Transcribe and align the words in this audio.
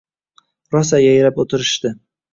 Rosa 0.77 1.01
yayrab 1.03 1.39
o`tirishdi 1.45 1.97